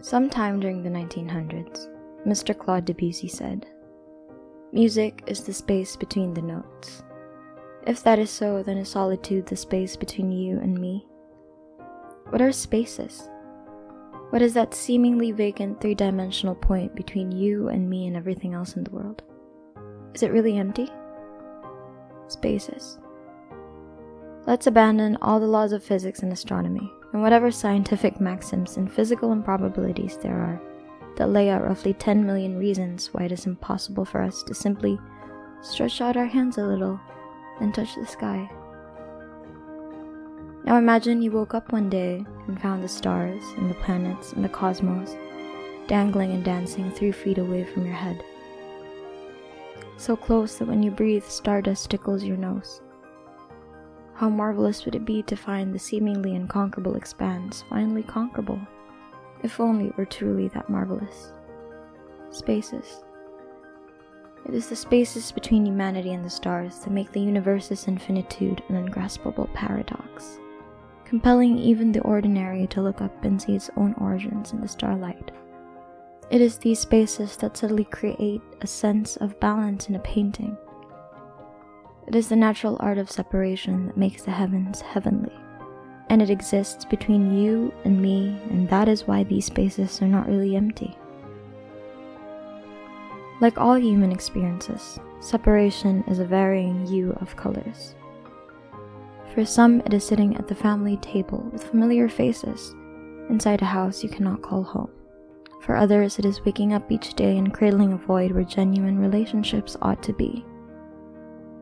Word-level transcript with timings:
Sometime 0.00 0.60
during 0.60 0.82
the 0.82 0.90
1900s, 0.90 1.88
Mr. 2.24 2.56
Claude 2.56 2.84
Debussy 2.84 3.28
said, 3.28 3.66
Music 4.72 5.24
is 5.26 5.42
the 5.42 5.52
space 5.52 5.96
between 5.96 6.34
the 6.34 6.42
notes. 6.42 7.02
If 7.86 8.02
that 8.04 8.18
is 8.18 8.30
so, 8.30 8.62
then 8.62 8.76
is 8.76 8.90
solitude 8.90 9.46
the 9.46 9.56
space 9.56 9.96
between 9.96 10.30
you 10.30 10.58
and 10.58 10.78
me? 10.78 11.06
What 12.28 12.42
are 12.42 12.52
spaces? 12.52 13.28
What 14.30 14.42
is 14.42 14.52
that 14.54 14.74
seemingly 14.74 15.32
vacant 15.32 15.80
three 15.80 15.94
dimensional 15.94 16.54
point 16.54 16.94
between 16.94 17.32
you 17.32 17.68
and 17.68 17.88
me 17.88 18.06
and 18.06 18.16
everything 18.16 18.54
else 18.54 18.76
in 18.76 18.84
the 18.84 18.90
world? 18.90 19.22
Is 20.14 20.22
it 20.22 20.32
really 20.32 20.58
empty? 20.58 20.90
Spaces. 22.28 22.98
Let's 24.48 24.66
abandon 24.66 25.18
all 25.20 25.38
the 25.40 25.46
laws 25.46 25.72
of 25.72 25.84
physics 25.84 26.20
and 26.20 26.32
astronomy, 26.32 26.90
and 27.12 27.20
whatever 27.20 27.50
scientific 27.50 28.18
maxims 28.18 28.78
and 28.78 28.90
physical 28.90 29.30
improbabilities 29.30 30.16
there 30.16 30.38
are 30.38 30.58
that 31.16 31.28
lay 31.28 31.50
out 31.50 31.64
roughly 31.64 31.92
10 31.92 32.24
million 32.24 32.58
reasons 32.58 33.12
why 33.12 33.24
it 33.24 33.32
is 33.32 33.44
impossible 33.44 34.06
for 34.06 34.22
us 34.22 34.42
to 34.44 34.54
simply 34.54 34.98
stretch 35.60 36.00
out 36.00 36.16
our 36.16 36.24
hands 36.24 36.56
a 36.56 36.64
little 36.64 36.98
and 37.60 37.74
touch 37.74 37.94
the 37.94 38.06
sky. 38.06 38.50
Now 40.64 40.78
imagine 40.78 41.20
you 41.20 41.30
woke 41.30 41.52
up 41.52 41.70
one 41.70 41.90
day 41.90 42.24
and 42.46 42.58
found 42.58 42.82
the 42.82 42.88
stars 42.88 43.42
and 43.58 43.68
the 43.68 43.74
planets 43.74 44.32
and 44.32 44.42
the 44.42 44.48
cosmos 44.48 45.14
dangling 45.88 46.32
and 46.32 46.42
dancing 46.42 46.90
three 46.90 47.12
feet 47.12 47.36
away 47.36 47.64
from 47.64 47.84
your 47.84 47.94
head. 47.94 48.24
So 49.98 50.16
close 50.16 50.56
that 50.56 50.68
when 50.68 50.82
you 50.82 50.90
breathe, 50.90 51.24
stardust 51.24 51.90
tickles 51.90 52.24
your 52.24 52.38
nose. 52.38 52.80
How 54.18 54.28
marvelous 54.28 54.84
would 54.84 54.94
it 54.94 55.04
be 55.04 55.22
to 55.22 55.36
find 55.36 55.72
the 55.74 55.78
seemingly 55.78 56.36
unconquerable 56.36 56.96
expanse 56.96 57.64
finally 57.70 58.02
conquerable, 58.02 58.60
if 59.42 59.58
only 59.60 59.86
it 59.86 59.96
were 59.96 60.04
truly 60.04 60.48
that 60.48 60.68
marvelous. 60.68 61.32
Spaces. 62.30 63.02
It 64.46 64.54
is 64.54 64.68
the 64.68 64.76
spaces 64.76 65.32
between 65.32 65.64
humanity 65.64 66.12
and 66.12 66.24
the 66.24 66.30
stars 66.30 66.80
that 66.80 66.90
make 66.90 67.12
the 67.12 67.20
universe's 67.20 67.88
infinitude 67.88 68.62
an 68.68 68.76
ungraspable 68.76 69.48
paradox 69.54 70.38
compelling 71.08 71.56
even 71.58 71.90
the 71.90 72.02
ordinary 72.02 72.66
to 72.66 72.82
look 72.82 73.00
up 73.00 73.24
and 73.24 73.40
see 73.40 73.56
its 73.56 73.70
own 73.78 73.94
origins 73.94 74.52
in 74.52 74.60
the 74.60 74.68
starlight. 74.68 75.30
It 76.30 76.42
is 76.42 76.58
these 76.58 76.80
spaces 76.80 77.34
that 77.38 77.56
subtly 77.56 77.84
create 77.84 78.42
a 78.60 78.66
sense 78.66 79.16
of 79.16 79.40
balance 79.40 79.88
in 79.88 79.94
a 79.94 80.00
painting. 80.00 80.54
It 82.08 82.14
is 82.14 82.30
the 82.30 82.36
natural 82.36 82.78
art 82.80 82.96
of 82.96 83.10
separation 83.10 83.84
that 83.86 83.98
makes 83.98 84.22
the 84.22 84.30
heavens 84.30 84.80
heavenly, 84.80 85.34
and 86.08 86.22
it 86.22 86.30
exists 86.30 86.86
between 86.86 87.36
you 87.36 87.70
and 87.84 88.00
me, 88.00 88.34
and 88.48 88.66
that 88.70 88.88
is 88.88 89.06
why 89.06 89.24
these 89.24 89.44
spaces 89.44 90.00
are 90.00 90.08
not 90.08 90.26
really 90.26 90.56
empty. 90.56 90.96
Like 93.42 93.58
all 93.58 93.78
human 93.78 94.10
experiences, 94.10 94.98
separation 95.20 96.02
is 96.08 96.18
a 96.18 96.24
varying 96.24 96.86
hue 96.86 97.14
of 97.20 97.36
colors. 97.36 97.94
For 99.34 99.44
some, 99.44 99.80
it 99.80 99.92
is 99.92 100.02
sitting 100.02 100.34
at 100.36 100.48
the 100.48 100.54
family 100.54 100.96
table 100.96 101.46
with 101.52 101.62
familiar 101.62 102.08
faces 102.08 102.74
inside 103.28 103.60
a 103.60 103.66
house 103.66 104.02
you 104.02 104.08
cannot 104.08 104.40
call 104.40 104.62
home. 104.62 104.90
For 105.60 105.76
others, 105.76 106.18
it 106.18 106.24
is 106.24 106.42
waking 106.42 106.72
up 106.72 106.90
each 106.90 107.12
day 107.12 107.36
and 107.36 107.52
cradling 107.52 107.92
a 107.92 107.98
void 107.98 108.32
where 108.32 108.44
genuine 108.44 108.98
relationships 108.98 109.76
ought 109.82 110.02
to 110.04 110.14
be. 110.14 110.42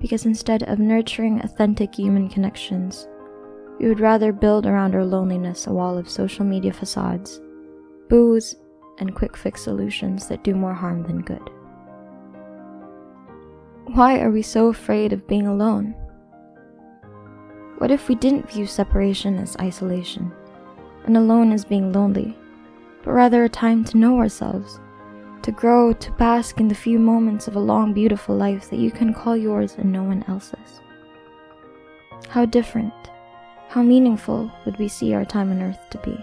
Because 0.00 0.26
instead 0.26 0.62
of 0.64 0.78
nurturing 0.78 1.40
authentic 1.40 1.94
human 1.94 2.28
connections, 2.28 3.08
we 3.78 3.88
would 3.88 4.00
rather 4.00 4.32
build 4.32 4.66
around 4.66 4.94
our 4.94 5.04
loneliness 5.04 5.66
a 5.66 5.72
wall 5.72 5.98
of 5.98 6.08
social 6.08 6.44
media 6.44 6.72
facades, 6.72 7.40
booze, 8.08 8.54
and 8.98 9.14
quick 9.14 9.36
fix 9.36 9.62
solutions 9.62 10.28
that 10.28 10.44
do 10.44 10.54
more 10.54 10.74
harm 10.74 11.02
than 11.04 11.22
good. 11.22 11.50
Why 13.94 14.20
are 14.20 14.30
we 14.30 14.42
so 14.42 14.68
afraid 14.68 15.12
of 15.12 15.26
being 15.26 15.46
alone? 15.46 15.94
What 17.78 17.90
if 17.90 18.08
we 18.08 18.16
didn't 18.16 18.50
view 18.50 18.66
separation 18.66 19.38
as 19.38 19.56
isolation, 19.58 20.32
and 21.06 21.16
alone 21.16 21.52
as 21.52 21.64
being 21.64 21.92
lonely, 21.92 22.36
but 23.04 23.12
rather 23.12 23.44
a 23.44 23.48
time 23.48 23.84
to 23.84 23.96
know 23.96 24.18
ourselves, 24.18 24.80
to 25.48 25.52
grow, 25.52 25.94
to 25.94 26.10
bask 26.12 26.60
in 26.60 26.68
the 26.68 26.74
few 26.74 26.98
moments 26.98 27.48
of 27.48 27.56
a 27.56 27.58
long, 27.58 27.94
beautiful 27.94 28.36
life 28.36 28.68
that 28.68 28.78
you 28.78 28.90
can 28.90 29.14
call 29.14 29.34
yours 29.34 29.76
and 29.78 29.90
no 29.90 30.02
one 30.02 30.22
else's? 30.28 30.82
How 32.28 32.44
different, 32.44 32.92
how 33.70 33.80
meaningful 33.80 34.52
would 34.66 34.78
we 34.78 34.88
see 34.88 35.14
our 35.14 35.24
time 35.24 35.50
on 35.50 35.62
earth 35.62 35.80
to 35.88 35.98
be? 36.00 36.22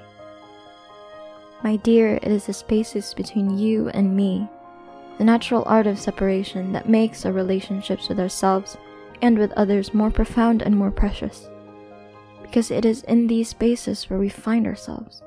My 1.63 1.77
dear, 1.77 2.19
it 2.21 2.27
is 2.27 2.45
the 2.45 2.53
spaces 2.53 3.15
between 3.15 3.57
you 3.57 3.89
and 3.89 4.15
me, 4.15 4.47
the 5.17 5.23
natural 5.23 5.63
art 5.65 5.87
of 5.87 5.97
separation 5.97 6.71
that 6.73 6.87
makes 6.87 7.25
our 7.25 7.31
relationships 7.31 8.07
with 8.07 8.19
ourselves 8.19 8.77
and 9.23 9.39
with 9.39 9.51
others 9.53 9.91
more 9.91 10.11
profound 10.11 10.61
and 10.61 10.77
more 10.77 10.91
precious. 10.91 11.49
Because 12.43 12.69
it 12.69 12.85
is 12.85 13.01
in 13.01 13.25
these 13.25 13.49
spaces 13.49 14.07
where 14.07 14.19
we 14.19 14.29
find 14.29 14.67
ourselves. 14.67 15.23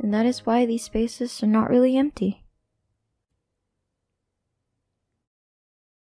And 0.00 0.12
that 0.12 0.26
is 0.26 0.44
why 0.44 0.66
these 0.66 0.82
spaces 0.82 1.44
are 1.44 1.46
not 1.46 1.70
really 1.70 1.96
empty. 1.96 2.42